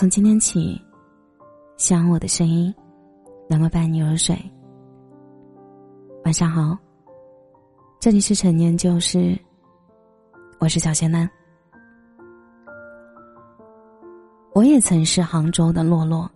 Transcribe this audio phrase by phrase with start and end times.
[0.00, 0.80] 从今天起，
[1.76, 2.74] 希望我的声音
[3.50, 4.34] 能够伴你入睡。
[6.24, 6.74] 晚上好，
[8.00, 9.38] 这里是陈年旧事，
[10.58, 11.28] 我是小仙男。
[14.54, 16.26] 我也曾是杭州的洛洛，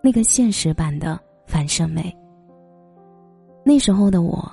[0.00, 2.16] 那个现实版的樊胜美。
[3.64, 4.48] 那时候的我，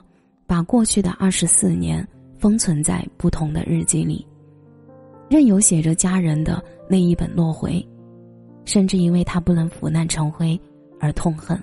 [0.47, 2.03] 把过去的二十四年
[2.39, 4.27] 封存在不同的日记里，
[5.29, 6.59] 任由写着家人的
[6.89, 7.87] 那一本落回。
[8.65, 10.59] 甚至因为他不能腐烂成灰
[10.99, 11.61] 而痛恨。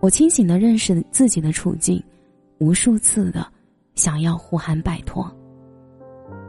[0.00, 2.02] 我清醒的认识自己的处境，
[2.58, 3.46] 无数次的
[3.94, 5.28] 想要呼喊摆脱。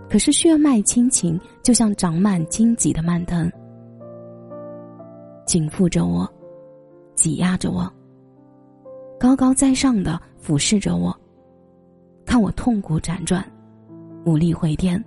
[0.09, 3.51] 可是血脉亲情就像长满荆棘的蔓藤，
[5.45, 6.27] 紧缚着我，
[7.15, 7.91] 挤压着我，
[9.19, 11.15] 高高在上的俯视着我，
[12.25, 13.43] 看我痛苦辗转，
[14.25, 15.03] 无力回天。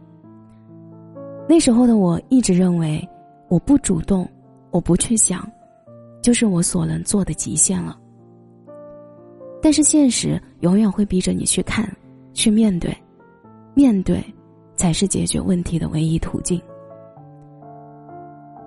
[1.48, 3.08] 那时候的我一直认为。
[3.52, 4.26] 我不主动，
[4.70, 5.46] 我不去想，
[6.22, 7.98] 就是我所能做的极限了。
[9.60, 11.86] 但是现实永远会逼着你去看，
[12.32, 12.96] 去面对，
[13.74, 14.24] 面对
[14.74, 16.58] 才是解决问题的唯一途径。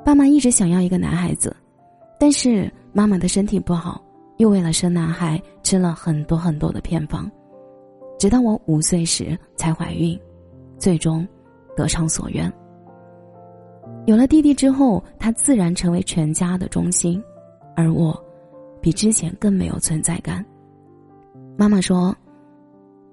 [0.06, 1.56] 爸妈一直想要一个男孩子，
[2.20, 4.00] 但是妈妈的身体不好，
[4.38, 7.28] 又为了生男孩吃了很多很多的偏方，
[8.20, 10.16] 直到我五岁时才怀孕，
[10.78, 11.28] 最终
[11.76, 12.54] 得偿所愿。
[14.06, 17.22] 有了弟弟之后，他自然成为全家的中心，
[17.76, 18.16] 而我，
[18.80, 20.46] 比之前更没有存在感。
[21.58, 22.16] 妈妈说：“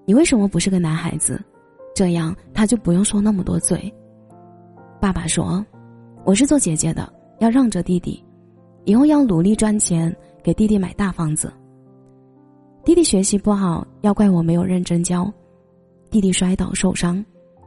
[0.05, 1.41] 你为什么不是个男孩子？
[1.95, 3.93] 这样他就不用受那么多罪。”
[5.01, 5.65] 爸爸说
[6.25, 8.23] ：“我是做姐姐的，要让着弟弟，
[8.85, 11.51] 以后要努力赚钱，给弟弟买大房子。
[12.85, 15.25] 弟弟学习不好，要怪我没有认真教；
[16.11, 17.25] 弟弟摔倒受伤，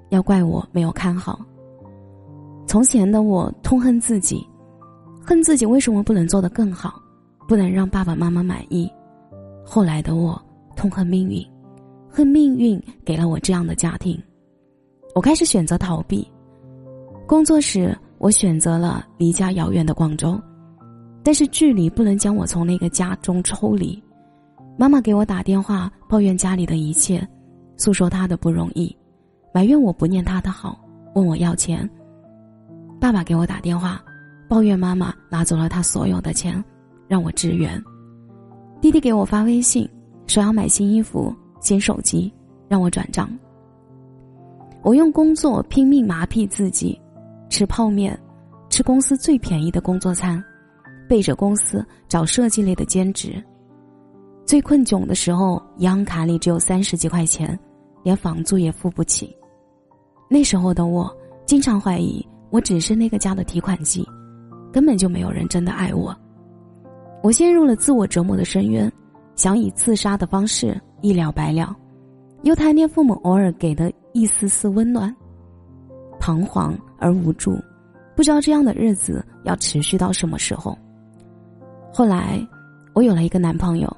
[0.10, 1.44] 要怪我没有看好。”
[2.68, 4.46] 从前的我痛恨自己，
[5.26, 7.02] 恨自己为什么不能做得更好，
[7.48, 8.92] 不能让爸爸妈妈满意。
[9.64, 10.40] 后来的我
[10.76, 11.46] 痛恨命运，
[12.10, 14.22] 恨命运给了我这样的家庭。
[15.14, 16.28] 我开始选择逃避。
[17.26, 20.40] 工作时，我选择了离家遥远的广州，
[21.24, 24.02] 但是距离不能将我从那个家中抽离。
[24.78, 27.26] 妈妈给我打电话抱怨家里的一切，
[27.78, 28.94] 诉说她的不容易，
[29.54, 30.78] 埋怨我不念她的好，
[31.14, 31.90] 问我要钱。
[33.00, 34.02] 爸爸给我打电话，
[34.48, 36.64] 抱怨妈妈拿走了他所有的钱，
[37.08, 37.82] 让我支援。
[38.82, 39.88] 弟弟给我发微信，
[40.28, 42.34] 说要买新衣服、新手机，
[42.68, 43.30] 让我转账。
[44.82, 47.00] 我用工作拼命麻痹自己，
[47.50, 48.18] 吃泡面，
[48.70, 50.44] 吃公司最便宜的工作餐，
[51.08, 53.44] 背着公司找设计类的兼职。
[54.46, 57.58] 最困窘的时候，银行卡里只有三十几块钱，
[58.04, 59.36] 连房租也付不起。
[60.30, 61.12] 那时候的我，
[61.46, 62.24] 经常怀疑。
[62.50, 64.08] 我只是那个家的提款机，
[64.72, 66.16] 根本就没有人真的爱我。
[67.22, 68.92] 我陷入了自我折磨的深渊，
[69.36, 71.76] 想以自杀的方式一了百了，
[72.44, 75.14] 又贪恋父母偶尔给的一丝丝温暖，
[76.20, 77.58] 彷徨而无助，
[78.16, 80.78] 不知道这样的日子要持续到什么时候。
[81.92, 82.40] 后来，
[82.94, 83.98] 我有了一个男朋友，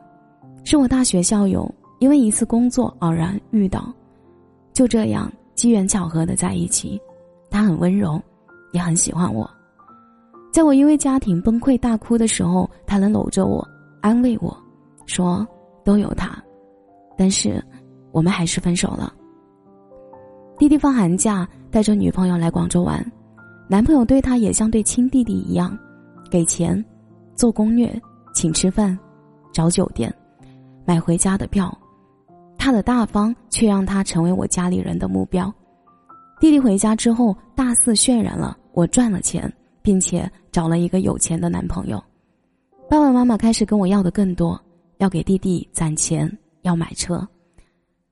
[0.64, 1.70] 是我大学校友，
[2.00, 3.94] 因为一次工作偶然遇到，
[4.72, 7.00] 就这样机缘巧合的在一起。
[7.50, 8.22] 他很温柔。
[8.78, 9.50] 也很喜欢我，
[10.54, 13.68] 在我因为家庭崩溃大哭的时候，他能搂着我，
[14.02, 14.56] 安慰我，
[15.08, 15.46] 说
[15.84, 16.38] 都有他。
[17.18, 17.60] 但是，
[18.12, 19.12] 我们还是分手了。
[20.60, 23.04] 弟弟放寒假带着女朋友来广州玩，
[23.68, 25.76] 男朋友对他也像对亲弟弟一样，
[26.30, 26.86] 给钱，
[27.34, 28.00] 做攻略，
[28.32, 28.96] 请吃饭，
[29.52, 30.14] 找酒店，
[30.86, 31.76] 买回家的票。
[32.60, 35.52] 他的大方却让他成为我家里人的目标。
[36.40, 39.52] 弟弟回家之后，大肆渲染了我赚了钱，
[39.82, 41.98] 并且找了一个有钱的男朋友。
[42.88, 44.62] 爸爸妈妈开始跟我要的更多，
[45.00, 47.28] 要给弟弟攒钱，要买车，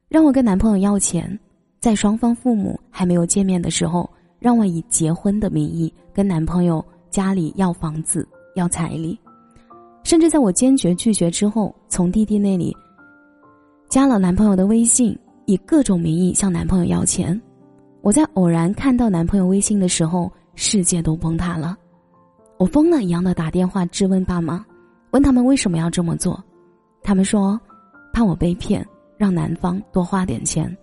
[0.09, 1.39] 让我跟男朋友要钱。
[1.79, 4.09] 在双方父母还没有见面的时候，
[4.39, 9.19] 让我以结婚的名义跟男朋友家里要房子、要彩礼，
[10.03, 12.75] 甚至在我坚决拒绝之后，从弟弟那里
[13.87, 15.15] 加了男朋友的微信，
[15.45, 17.39] 以各种名义向男朋友要钱。
[18.01, 21.77] 我在偶然看到男朋友微信的时候，世界都崩塌了。
[22.57, 24.65] 我疯了一样的打电话质问爸妈，
[25.11, 26.41] 问他们为什么要这么做。
[27.03, 27.59] 他们说，
[28.13, 28.85] 怕我被骗，
[29.17, 30.75] 让男方多花点钱，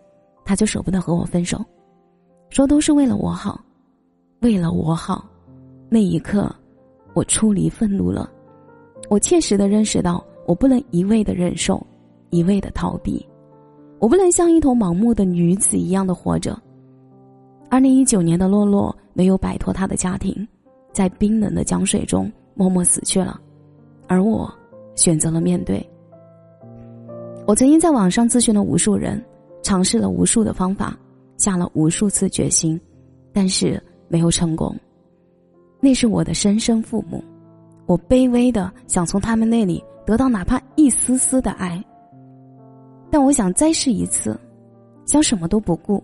[0.44, 1.64] 他就舍不得和我分手，
[2.50, 3.60] 说都是为了我好，
[4.40, 5.24] 为了我好。
[5.88, 6.54] 那一刻，
[7.14, 8.30] 我出离愤怒了。
[9.08, 11.84] 我切实的认识到，我不能一味的忍受，
[12.30, 13.26] 一味的逃避，
[13.98, 16.58] 我不能像一头盲目的女子一样的活着。
[17.68, 20.46] 二零一九年的洛洛没有摆脱他的家庭，
[20.92, 23.40] 在冰冷的江水中默默死去了，
[24.06, 24.52] 而我
[24.94, 25.86] 选择了面对。
[27.46, 29.22] 我曾经在网上咨询了无数人，
[29.62, 30.96] 尝试了无数的方法，
[31.36, 32.80] 下了无数次决心，
[33.32, 34.74] 但是没有成功。
[35.80, 37.22] 那是我的生身父母，
[37.86, 41.82] 我卑微的想从他们那里得到哪怕一丝丝的爱。
[43.10, 44.38] 但我想再试一次，
[45.04, 46.02] 想什么都不顾，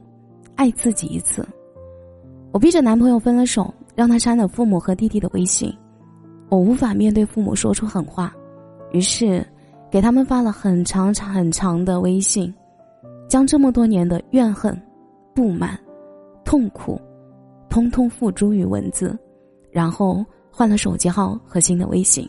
[0.56, 1.46] 爱自己一次。
[2.52, 5.72] 我逼着男朋友分了手，让他删了父母和弟弟的微信。
[6.48, 8.34] 我无法面对父母说出狠话，
[8.92, 9.44] 于是。
[9.90, 12.54] 给他们发了很长很长的微信，
[13.26, 14.78] 将这么多年的怨恨、
[15.34, 15.80] 不满、
[16.44, 17.00] 痛苦，
[17.70, 19.18] 通通付诸于文字，
[19.70, 22.28] 然后换了手机号和新的微信，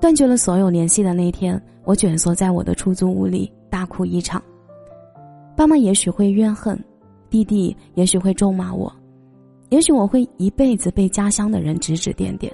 [0.00, 4.42] 断绝了所有联系的那天，我蜷缩在我的出租屋里大哭一场。
[5.54, 6.82] 爸妈也许会怨恨，
[7.28, 8.90] 弟弟也许会咒骂我，
[9.70, 12.52] 也许我会一辈子被家乡的人指指点点，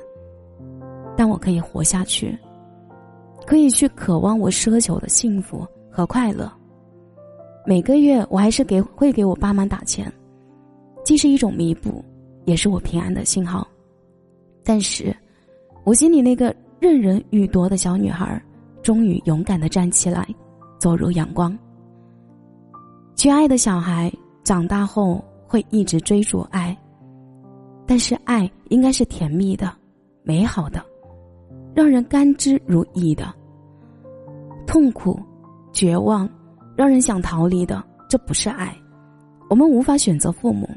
[1.16, 2.38] 但我可以活下去。
[3.46, 6.50] 可以去渴望我奢求的幸福和快乐。
[7.66, 10.12] 每个月我还是给会给我爸妈打钱，
[11.04, 12.04] 既是一种弥补，
[12.44, 13.66] 也是我平安的信号。
[14.62, 15.14] 但是，
[15.82, 18.40] 我心里那个任人欲夺的小女孩，
[18.82, 20.26] 终于勇敢的站起来，
[20.78, 21.56] 走入阳光。
[23.16, 24.12] 缺爱的小孩
[24.44, 26.76] 长大后会一直追逐爱，
[27.90, 29.76] 但是爱应该是甜蜜的、
[30.22, 30.80] 美好的。
[31.74, 33.34] 让人甘之如饴的
[34.64, 35.20] 痛苦、
[35.72, 36.30] 绝望，
[36.76, 38.72] 让人想逃离的，这不是爱。
[39.48, 40.70] 我们无法选择父母，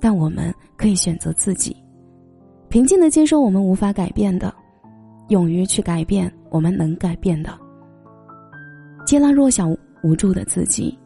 [0.00, 1.76] 但我们可以选择自己。
[2.70, 4.54] 平静的接受我们无法改变的，
[5.28, 7.52] 勇于去改变我们能改变的。
[9.04, 9.68] 接纳弱小
[10.02, 10.98] 无助的自己，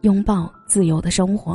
[0.00, 1.54] 拥抱自由的生活。